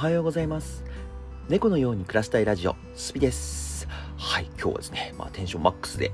[0.00, 0.82] はようございます。
[1.50, 3.86] 猫のように暮らしたいラジオスピです。
[4.16, 6.10] はい今日はですねまあテンションマックスで。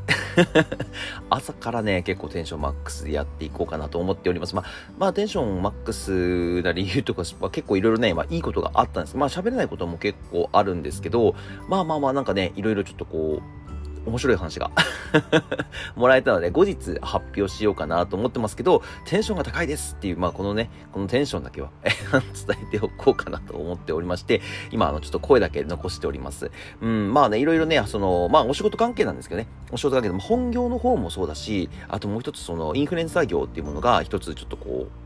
[1.30, 4.56] 朝からね結構テンションマックスでやっていこうかなと思っております。
[4.56, 4.64] まあ
[4.98, 9.16] まあテンションマックスな理由とかは結構いろいろねまあいいことがあったんです。
[9.16, 11.36] まあ喋れないことも結構あるんですけど
[11.68, 13.65] まあまあまあなんかねいろいろちょっとこう
[14.06, 14.70] 面白い話が
[15.96, 22.22] もらえたので、後日発表しようかなと思ってますけど、テンションが高いですっていう、まあこのね、このテンションだけは 伝
[22.74, 26.50] えておこうかなと思っておりまして、今、あの、ちょっと声だけ残しております。
[26.80, 35.05] うん、まあね、いろいろね、その、まあお仕事関係なんですけどね、お仕事関係でも本業の方もそうだし、あともう一つその、インフルエンサー業っていうものが一つちょっとこう、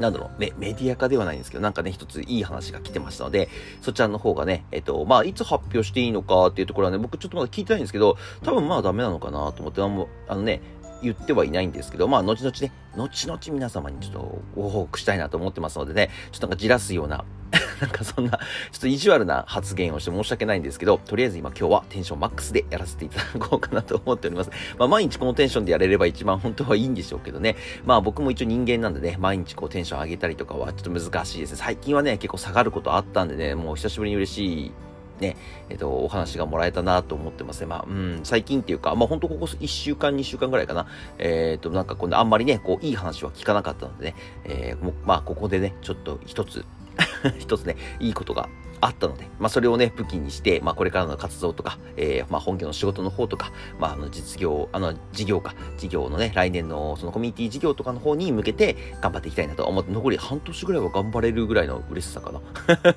[0.00, 3.48] なんだろう、ねメディア化ではないんですけど、なんかね、一ついい話が来てましたので、
[3.82, 9.82] そちらの方がね、えっと、まあ、いつ発表していいのかっていうところはね、僕ちょっとまだ聞いてないんですけど、多分まあダメなのかなと思って、
[10.28, 10.60] あのね、
[11.02, 17.24] 言ってはいないんですけど、まあ、後々ね、後々皆様にちょっとご報告したいなと思ってますのでね、ちょっとなんかじらすような
[17.80, 18.38] なんかそんな、ちょ
[18.78, 24.50] っと意地悪な発言をして申し訳ないんですけど、とりあえず今今日はテンションマックスでやらせていただこうかなと思っております。
[24.78, 27.56] まあ毎日このテンションでやれれば一番本当はいいんでしょうけどね。
[27.84, 31.56] まあ僕も一応人間なんでね、毎日こうテンション上げたりとかはちょっと難しいですね。
[31.56, 34.72] 最近はね、結構下がることあったんでね、もう久しぶりに嬉しい
[35.20, 35.36] ね、
[35.68, 37.66] えっと、お話がもらえたなと思ってますね。
[37.66, 40.86] まあ、うん、最近っていうか、まあ、ほんとここ1週間、2週間ぐらいかな。
[41.18, 46.64] えっ、と、なんかこうあんまりね、こう、いい話は聞かなかったのでね、えー、まあ、ここでね、ちょっと一つ
[47.38, 48.48] 一つね、いいことが
[48.80, 62.40] あったので、まあ、それをね、武器にして、まあ、これからの活動とか、えー、まあ、本業の仕事の方とか、まあ、あの、実業、あの、事業か、事業のね、来年のそのコミュニティ事業とかの方に向けて頑張っていきたいなと思って、残り半年ぐらいは頑張れるぐらいの嬉しさかな。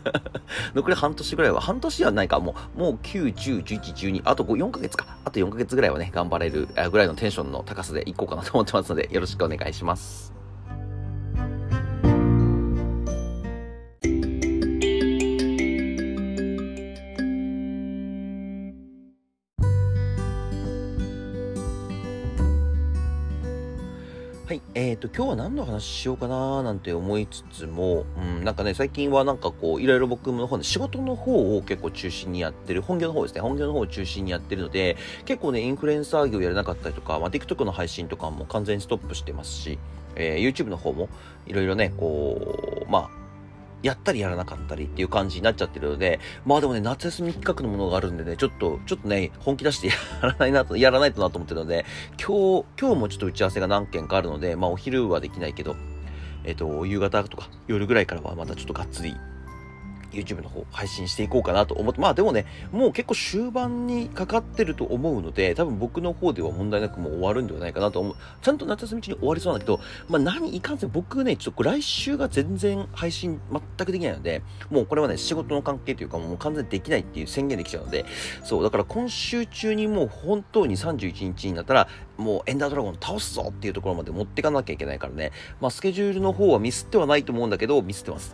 [0.76, 10.41] 残り半年ぐらいは、半年はないか、もう、もう9、10、11、12、あと4ヶ月か、あと4ヶ月ぐらいはね、頑張れるぐらいのテンションの高さでいこうかなと思ってますので、よろしくお願いします。
[25.14, 34.96] 今日は何の話しようかななんて思いつつも、うん、なんかね、最近はなんかこう、いろいろ僕の方で仕事の方を結構中心にやってる、本業の方ですね、本業の方を中心にやってるので、
[35.26, 39.80] 結構ね、インフルエンサー業やれなかったりとか、まあ、TikTok の配信とかも完全にストップしてますし、
[40.16, 41.10] えー、YouTube の方も
[41.46, 43.21] いろいろね、こう、まあ、
[43.84, 51.86] やったりやらなかったりっていう感じになっちゃってるので、まあでもね、夏休み企画のものがあるんでね、ちょっと、ちょっとね、本気出して やらないなと、やらないとなと思ってるので、
[52.18, 55.76] 今日、今日もちょっと打ち合わせが何件かあるので、まあお昼はできないけど、
[56.44, 59.16] えっ、と、夕方とか夜ぐらいからはまたちょっとがっつり
[60.12, 68.16] YouTube の方配信していこうかなと思って、まあでもね、もう結構終盤にかかってると思うので、多分僕の方では問題なくもう終わるんではないかなと思う。
[68.42, 69.80] ちゃんと夏休み中に終わりそうなんだけど、
[70.10, 78.06] まあ何いかんせん僕ね、ちょっと来週が全然配信全くできないので、もうこれはね、仕事の関係というかもう完全にできないっていう宣言できちゃうので、
[78.44, 81.88] そう、だから今週中にもう本当に31日になったら、
[82.22, 88.34] もうエンダードラゴン倒すぞっていうところまで持っていかなきゃいけないからね、まあスケジュールの方はミスってはないと思うんだけど、ミスってます。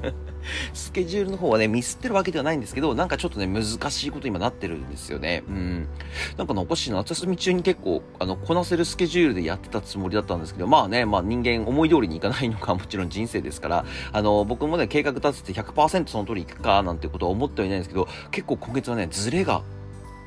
[0.72, 5.42] スケジュールの方はね、ミスってるわけではないんですけど、なんかちょっとね、難しいこと今なってるんですよね。
[5.48, 5.88] うん。
[6.36, 6.98] なんかね、おかしいな。
[6.98, 19.62] 夏休み中に結構、あの、こなせるスケジュールでやってたつもりだったんですけど、まあね、まあ人間思い通りにいかないのかもちろん人生ですから、あの、僕もね、計画立てて100%その通りいくかなんてことは思ってはいないんですけど、結構今月はね、ズレが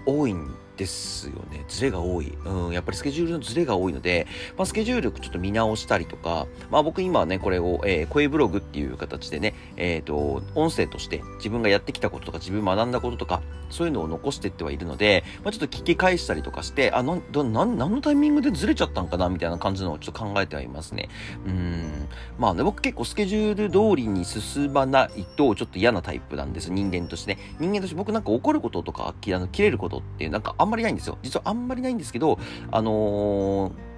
[0.05, 1.63] 多いんですよね。
[1.67, 2.35] ズレが多い。
[2.43, 4.25] うん、やっぱりスケジュールのズレが多いので、
[4.57, 21.09] まあ、スケジュールちょっと見直したりとか、まあ僕今はね、これを、えー、声ブログっていう形でね、えっ、ー、と、音声として自分がやってきたこととか、自分学んだこととか、そういうのを残してってはいるので、まあちょっと聞き返したりとかして、あ、なん、な、何のタイミングでずれちゃったんかなみたいな感じのをちょっと考えてはいますね。
[21.45, 22.07] うん。
[22.39, 26.71] まあね、僕結構スケジュール通りに進まないと、ちょっと嫌なタイプなんです。
[26.71, 27.55] 人間としてね。
[27.59, 31.19] 人間として僕なんか怒ることとか、切れることってなんかあんまりないんですよ。
[31.21, 32.39] 実はあんまりないんですけど、
[32.71, 33.91] あのー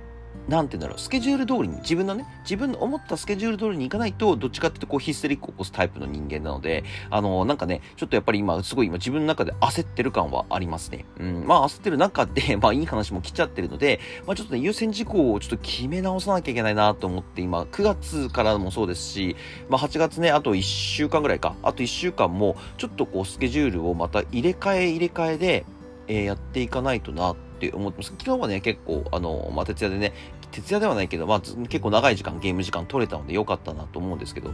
[0.48, 11.06] なんて言うんだろう、スケジュール通りに、自分のね、自分の思ったスケジュール通りにいかないと、どっちかっていうと、こう、ヒステリックを起こすタイプの人間なので、あのー、なんかね、ちょっとやっぱり今、すごい今、自分の中で焦ってる感はありますね。
[11.18, 19.38] うん、まあ、焦ってる中で、 まあ、いい話も来ちゃってるので、まあ、ちょっとね、優先事項をちょっと決め直さなきゃいけないなと思って、今、9月からもそうですし、
[19.70, 25.66] まあ、8月ね、あと1週間ぐらいか、あと1週間も、ちょっとこう、スケジュールをまた入れ替え入れ替えで、
[26.08, 28.12] えー、やっていかないとなって思ってます。
[28.12, 30.14] 昨日はね、結構、あの、まあ、徹夜でね、
[30.54, 34.54] 徹夜ではないけど、まあ、結構長い時間ゲーム時間取れたので良かったなと思うんですけど、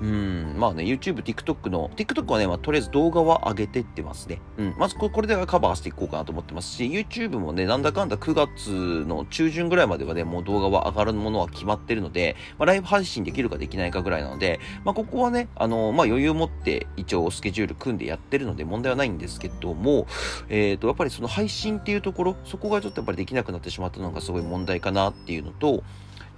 [0.00, 4.40] うん、まあね、YouTube、TikTok の、TikTok はね、まあ、とりあえず動画は上げてってますね。
[4.58, 20.06] うん、まずこれでカバーしていこうかなと思ってますし、YouTube もね、なんだかんだ9月の中旬ぐらいまではね、もう動画は上がるものは決まってるので、まあ、ライブ配信できるかできないかぐらいなので、まあ、ここはね、あの、まあ、余裕を持って一応スケジュール組んでやってるので問題はないんですけども、
[20.48, 25.82] えっ、ー、と、やっぱりその配信っていうところ、そこがちょっとやっぱりできなくなってしまったのがすごい問題かなっていういうのと、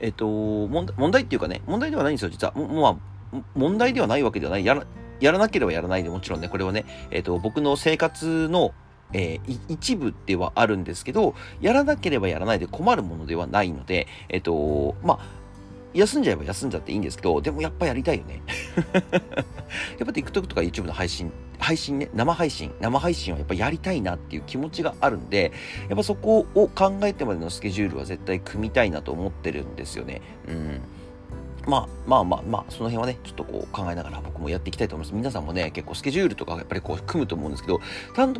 [0.01, 2.53] えっ、と、問題、問題っていうかね、問題ではないんですよ、実は。
[2.55, 2.99] ま
[3.33, 4.65] あ、問題ではないわけではない。
[4.65, 4.85] やら、
[5.21, 8.73] やらなければやらないでもちろんね、これはね、えっ、と、僕の生活の、
[9.13, 15.41] えー、一部ではあるんですけど、やらなければやらないで困るものではないので、えっ、と、まあ、
[15.93, 18.43] 休んじゃえば休んじゃっていいんですけど、でもやっぱやりたいよね。
[18.95, 25.53] やっぱ TikTok とか YouTube の配信、配信ね、生配信、生配信はやっぱやりたいなっていう気持ちがあるんで、
[25.89, 30.23] やっぱそこを考えてまでのスケジュールは絶対組みたいなと思ってるんですよね。
[30.49, 30.81] うん。
[31.67, 35.15] まあまあまあまあ、その辺はね、ちょっとこう考えながら僕もやっていきたいと思います。
[35.15, 37.81] 皆さんもね、結構スケジュールとかやっぱりこう組むと思うんですけど、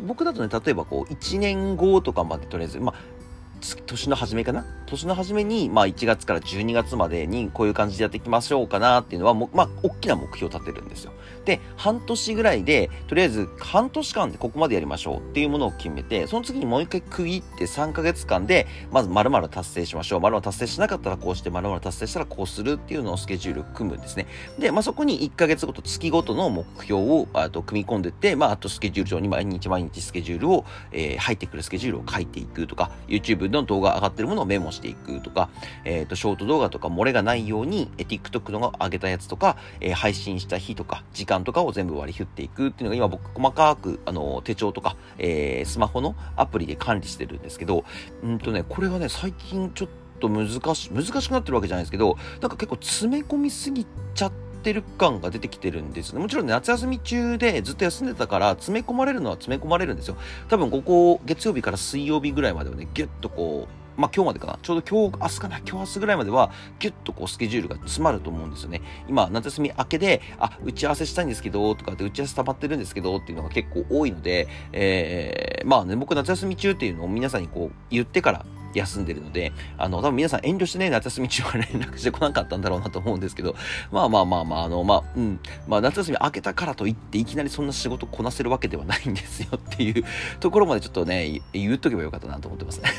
[0.07, 3.20] 僕だとね、例えばこう1年後とかまでとりあえず、まあ
[3.61, 4.65] 年の初めかな？
[4.85, 11.13] 年の初めに、まあ1月から12月までにこういう感じでやっていきましょうかなっていうのは、もまあ、大きな目標を立てるんですよ。
[11.45, 20.19] で、半年ぐらいで、とりあえず半年間でここまでやりましょうっていうものを決めて、その次にもう一回区切って3ヶ月間で、まず〇〇達成しましょう。
[20.19, 24.27] 〇〇達成しなかったらこうして、〇〇達成したらこうするっていうのをスケジュール組むんですね。
[24.59, 35.49] で、まあそこに1ヶ月ごと、月ごとの目標を、あと組み込んでって、まああとスケジュール上に毎日毎日スケジュールを、えー、入ってくるスケジュールを書いていくとか、YouTube どの動画上がってるものをメモしていくとか、
[35.85, 47.83] えっ、ー、と、ショート動画とか漏れがないように、え TikTok の上げたやつとか、え、配信した日とか、時間とかを全部割り振っていくっていうのが今僕細かくあの手帳とか、え、スマホのアプリで管理してるんですけど、
[48.23, 49.89] うんとね、これがね、最近ちょっ
[50.19, 56.19] と難し、難しくなってるわけじゃないですけど、なんか結構詰め込みすぎちゃって、てる感が出てきてるんですね。
[56.19, 60.15] もちろん、ね、夏休み中でずっと休んでたから詰め込まれるのは詰め込まれるんですよ。
[60.49, 64.59] 多分ここ月曜日から水曜日ぐらいまではね、ギュッとこう、まあ今日までかな。
[64.61, 65.57] ちょうど今日、明日かな。
[65.57, 68.81] 今日明日ぐらいまでは、ギュッとこうスケジュールが詰まると思うんですよね。
[69.07, 83.55] 今、夏休み明けで、あ、打ち合わせしたいんですけど、とかって打ち合わせ溜まってるんですけど、っていうのが結構多いので、えー、まあね、僕夏休み中っていうのを皆さんにこう言ってから休んでるので、あの、多分皆さん遠慮してね、夏休み中は連絡してこなかったんだろうなと思うんですけど、
[83.91, 90.03] まあまあまあまあ、あの、まあ、うん、まあ夏休み明けたからといって、いきなりそんな仕事こなせるわけではないんですよっていう
[90.39, 92.81] ところまでちょっとね、言っとけばよかったなと思ってます。
[92.81, 92.89] ね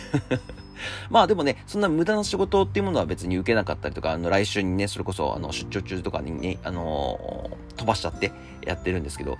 [1.11, 8.33] まあでもね、そんな無駄な仕事っていうものは別に受けなかったりとか、あの、来週にね、それこそ、あの、出張中とかにね、あのー、飛ばしちゃって
[8.65, 9.39] やってるんですけど、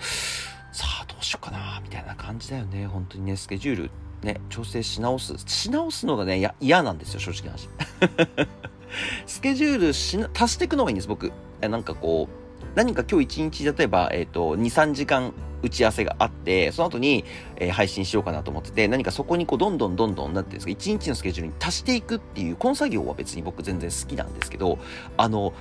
[0.73, 3.91] さあどうしようかな、みたいな感じだよね、本当にね、スケジュール
[4.23, 5.35] ね、調整し直す。
[5.47, 8.49] し直すのがね、嫌なんですよ、正直な話。
[9.27, 11.33] スケジュールしな、足していくのがいいんです、僕。
[11.61, 15.33] え、なんかこう、何か今日一日、例えば、えっ、ー、と、2、3時間
[15.63, 17.25] 打ち合わせがあって、その後に、
[17.57, 24.79] えー、配信しようかなと思ってて、何かそこにこう、どんどんどんどん、なんていうんですか、一日のスケジュールに足していくっていう、この作業は別に僕全然好きなんですけど、
[25.17, 25.53] あの、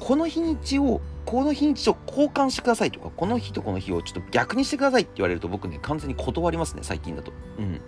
[0.00, 7.32] この日にちを、この日にちと交換してくださいとか、この日とこの日をちょっと逆にしてくださいって言われると僕ね、完全に断りますね、最近だと。
[7.58, 7.80] うん。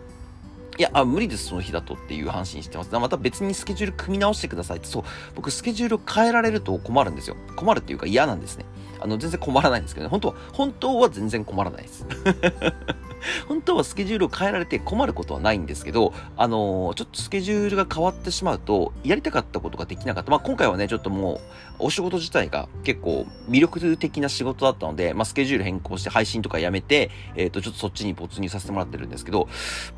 [0.78, 2.90] いや、あ、無理です、その日だとっていう話にしてます。
[2.90, 5.04] また別にスケジュール組み直してくださいって、そう、
[5.34, 7.36] 僕スケジュール変えられると困るんですよ。
[7.56, 8.64] 困るっていうか嫌なんですね。
[9.02, 10.10] あの、全然困らないんですけどね。
[10.10, 12.06] 本当は、本当は全然困らないです。
[13.46, 20.30] 本当はスケジュールを変えられて困ることはないんですけど、あのー、ちょっとスケジュールが変わってしまうと、やりたかったことができなかった。
[20.30, 21.40] まあ、今回はね、ちょっともう、
[21.78, 29.48] お仕事自体が結構魅力的な仕事だったので、まあ、スケジュール変更して配信とかやめて、えっ、ー、と、ちょっとそっちに没入させてもらってるんですけど、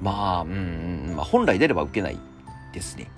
[0.01, 2.19] まあ、うん、まあ、本来出れば受けない
[2.75, 3.11] ですね。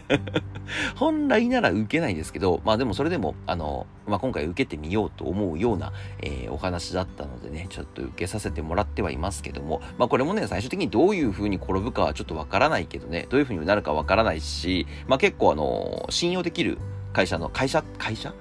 [0.96, 16.78] 本来なら受けないですけど、まあでもそれでも、あの、まあ今回受けてみようと思うような、えー、お話だったのでね、ちょっと受けさせてもらってはいますけども、まあこれもね、最終的にどういう風に転ぶかはちょっとわからないけどね、どういう風になるかわからないし、まあ結構あの、信用できる
[17.12, 18.34] 会社の、会社、会社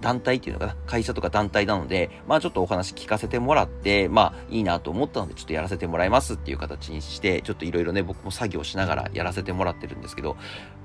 [0.00, 10.36] 団体っていうのかな会社とか団体なので、まあちょっとお話聞かせてもらって、まあいいなと思ったのでちょっとやらせてもらいますっていう形にして、ちょっといろいろね、僕も作業しながらやらせてもらってるんですけど、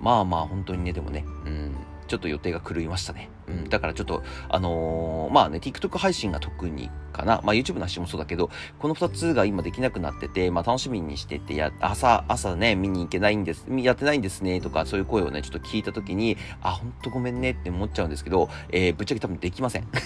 [0.01, 1.75] まあまあ本当にね、でもね、うん、
[2.07, 3.29] ちょっと予定が狂いましたね。
[3.47, 7.41] うん、だからちょっと、あのー、まあね、TikTok 配信が特にかな。
[7.43, 19.87] まあ YouTube の話もそうだけど、この2つが今できなくなってて、まあ楽しみにしてて、や、朝、朝ね、見に行けないんです、やってないんですね、とか、そういう声をね、ちょっと聞いたときに、あ、ほんとごめんねって思っちゃうんですけど、えー、ぶっちゃけ多分できません。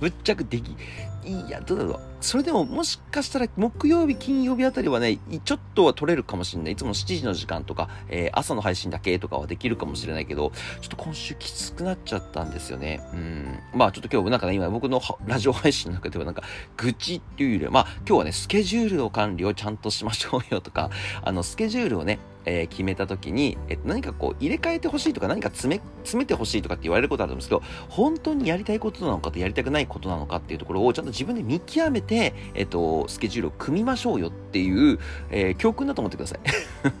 [0.00, 0.76] ぶっちゃけでき、
[1.24, 2.00] いや、どうだろう。
[2.20, 6.72] それでももしかしたら木曜日、金曜日あたりはね、ちょっとは取れるかもしれない。
[6.72, 13.02] いつも7時の時間とか、えー、朝の配信だけとかはできるかもしれないけど、ちょっと今週きつくなっちゃったんですよね。
[13.12, 13.58] うん。
[13.74, 16.42] まあちょっと今日なんかね、今僕のラジオ配信の中ではなんか、
[16.76, 20.90] 愚痴っていうよりは、まあ今日はね、スケジュールの管理をちゃんとしましょうよとか、
[21.22, 34.98] あの、スケジュールをね、えー、決めた時に、えっと、何かこう入れ替えてほしいとか何か詰め詰めてほしいとかって言われることあるんですけど本当にやりたいことなのかとやりたくないことなのかっていうところをちゃんと自分で見極めて、えっと、スケジュールを組みましょうよっていう、
[35.30, 36.40] えー、教訓だと思ってください。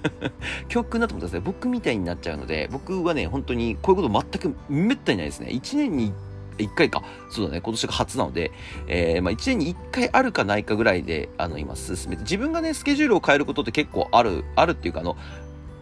[0.68, 1.40] 教訓だと思ってください。
[1.40, 5.48] 僕みたいになっちゃうので僕はね本当にこういうこと全くめったにないですね。
[5.50, 6.12] 1年に
[6.58, 7.02] 1回か。
[7.30, 7.60] そうだね。
[7.60, 8.52] 今年が初なので、
[8.86, 15.16] えー、まあ1年に1回あるかないかぐらいで、あの、今進めて、自分がね、スケジュールを変えることって結構ある、あるっていうか、あの、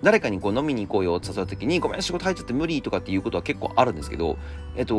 [0.02, 4.36] 誰かにこう飲みに行こうよって誘った時に、ごめん、仕事入っちゃって無理とかっていうことは結構あるんですけど、
[4.74, 4.96] えっと、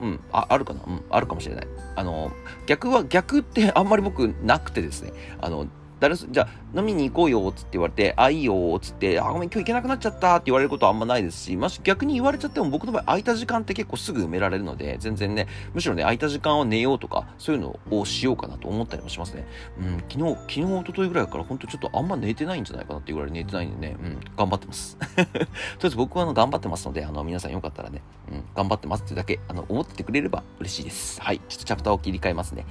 [0.00, 0.80] うん、あ、あるかな？
[0.86, 1.66] うん、あるかもしれない。
[1.96, 2.30] あの、
[2.66, 5.66] 逆は、逆ってあんまり僕なくてですね、あの、
[5.98, 19.46] 誰じゃあ飲みに行こうよっつって言われて、あ、いいよっつって、あ、ごめん、今日行けなくなっちゃったって言われることはあんまないですし、もし逆に言われちゃっても僕の場合空いた時間って結構すぐ埋められるので、全然ね、むしろね、空いた時間は寝ようとか、そういうのをしようかなと思ったりもしますね。
[19.78, 24.96] うん、昨日、昨日、一昨日ぐらいから本当ちょっとあんま寝てないんじゃないかなっていうぐらい寝てないんでね、うん、頑張ってます。
[25.16, 25.46] とりあ
[25.86, 31.22] えず僕はあの頑張ってますので、あの皆さんよかったらね、うん、頑張ってますってだけ、あの、思っててくれれば嬉しいです。
[31.22, 32.66] はい、ちょっとチャプターを切り替えますね。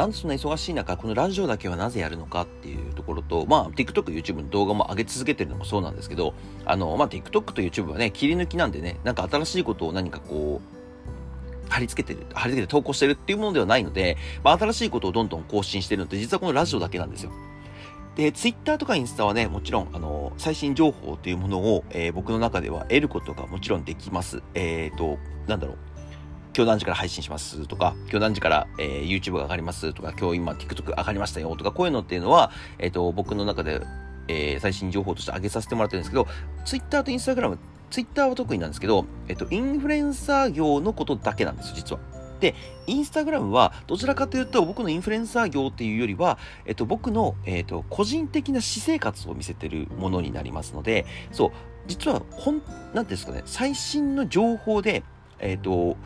[0.00, 6.32] なんでそんな忙しい中、このラジオだけはなぜやるのかっていうところと、まあ、TikTok、YouTube の動画も上げ続けてるのもそうなんですけど、
[6.64, 17.32] あの、まあ、TikTok と YouTube はね、切り抜きなんでね、なんか新しいことを何かこう、貼り付けてる、貼り付けて投稿してるっていうものではないので、まあ、新しいことをどんどん更新してるのって、実はこのラジオだけなんですよ。
[18.16, 24.42] で、ツイッターとかインスタはね、もちろん、あの、最新情報というものを、えー、僕の中では得ることがもちろんできます。
[24.54, 25.78] えっ、ー、と、なんだろう。
[26.56, 33.80] 今日何時から配信しますとか、今日何時から、えー、YouTube が上がりますとか、今日今 TikTok 上がりましたよとか、こういうのっていうのは、えっ、ー、と、僕の中で、
[34.26, 36.26] えー、最新情報として上げさせてもらってるんですけど、
[36.64, 37.56] Twitter と Instagram、
[37.90, 42.00] Twitter は特になんですけど、えっ、と、インフルエンサー業のことだけなんです、実は。
[42.40, 51.50] で、インスタグラムはどちらかというと僕のインフルエンサー業っていうよりは、えっと、僕の、えっと、個人的な私生活を見せてるものになりますので、そう、
[51.86, 52.62] 実は、ほん、
[52.94, 55.04] なんですかね、最新の情報で、
[55.38, 55.96] えっと、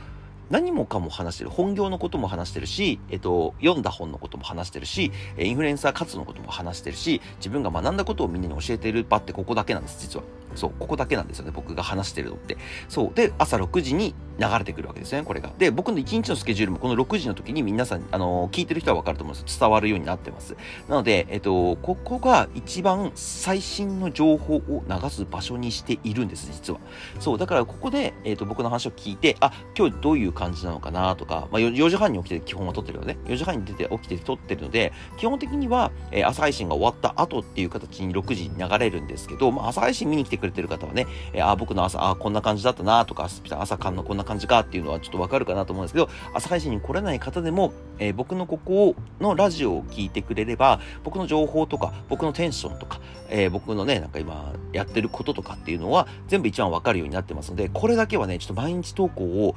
[0.51, 1.51] 何もかも話してる。
[1.51, 10.25] 本業のことも話してるし、えっと、読んだ本のことも話してるし、インフルエンサー活動のことも話してるし、自分が学んだことをみんなに教えてる場ってここだけなんです、実は。
[10.55, 12.57] そう、ここだけなんですよね、僕が話してるのって。
[12.89, 13.15] そう。
[13.15, 15.53] で、朝6時に流れてくるわけですね、これが。
[15.59, 19.61] で、僕の1日のスケジュールもこの6時の時に皆さん、あの、聞いてる人はわかると思うんです。
[19.61, 20.57] 伝わるようになってます。
[20.89, 26.81] なので、えっと、ここが一番最新の情報を流す場所にしているんです、実は。
[27.21, 59.55] そう、だからここで、えっと、僕の話を聞いて、あ、今日どういう感じなのかなとか、まあ4、時半に起きて基本は撮ってるので、4時半に出て起きて撮ってるので、基本的には、えー、朝配信が終わった後っていう形に6時に流れるんですけど、まあ、朝配信見に来てくれてる方はね、えー、あ、僕の朝、あ、こんな感じだったなとか、朝間のこんな感じかっていうのはちょっとわかるかなと思うんですけど、朝配信に来れない方でも、えー、僕のここのラジオを聞いてくれれば、僕の情報とか、僕のテンションとか、えー、僕のね、なんか今やってることとかっていうのは、全部一番わかるようになってますので、これだけはね、ちょっと毎日投稿を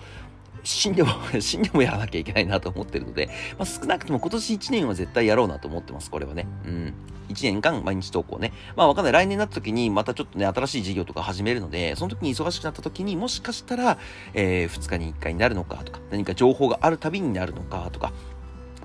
[0.67, 1.09] 死んでも
[1.39, 6.45] 死んでもやらなきゃいけないなと思ってるので、まあ、少なくとも今年1年は絶対やろうなと思ってます、これはね。
[6.65, 6.93] うん。
[7.29, 8.53] 1年間毎日投稿ね。
[8.75, 9.13] まあわかんない。
[9.13, 13.97] 来年になった時にまたちょっとね、新しい事業とか始めるので、その時に忙しくなった時にもしかしたら、
[14.33, 18.11] えー、2日に1回になるのかとか、何か情報があるたびになるのかとか、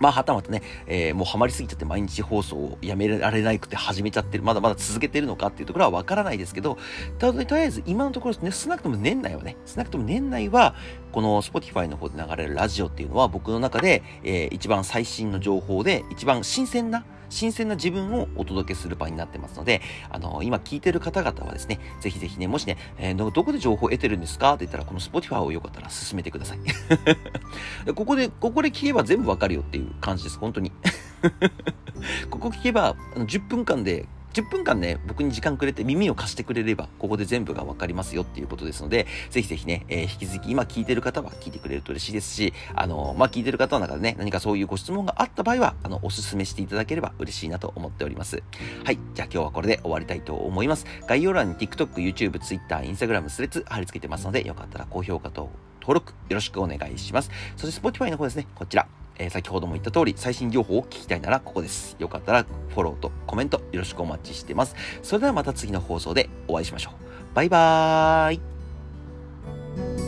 [0.03, 6.77] まあ、はたまたね、えー、もうハマりすぎちゃって毎日放送をやめられなくて始めちゃってる、まだまだ続けてるのかっていうところはわからないですけど、
[7.21, 10.75] たとりあえず今のところです、ね、少なくとも年内はね、少なくとも年内は、
[11.13, 24.55] この Spotify の方で流れるラジオっていうのは僕の中で、えー、一番最新の情報で、一番新鮮な、新鮮な自分をお届けする場になってますので、あのー、今聞いてる方々はですね、ぜひぜひね、もしね、えー、どこで情報を得てるんですか？
[24.55, 26.59] って言ったら、この Spotify をよかったら進めてください。
[27.95, 30.71] ここで、ここで聞けば全部わかるよっていう感じです、本当に。
[32.31, 48.43] ここ聞けば、10分間で10分間ね、僕に時間くれて耳を貸してくれれば、ここで全部がわかりますよっていうことですので、ぜひぜひね、えー、引き続き今聞いてる方は聞いてくれると嬉しいですし、あのー、まあ、聞いてる方の中でね、何かそういうご質問があった場合は、あの、おすすめしていただければ嬉しいなと思っております。
[48.85, 48.99] はい。
[49.15, 50.87] じゃあ今日はこれで終わりたいと思います。
[51.07, 55.51] 概要欄に TikTok、YouTube、Twitter、Instagram、スレッズ貼り付けてますので、よかったら高評価と
[55.83, 57.31] 登録よろしくお願いします。
[57.57, 59.02] そして Spotify の方ですね、こちら。
[59.19, 61.97] えー、先ほども言った通り、最新情報を聞きたいならここです。
[61.99, 64.75] よかったらフォローとコメントよろしくお待ちしてます。
[65.03, 66.95] それではまた次の放送でお会いしましょう。
[67.35, 70.02] バイバーイ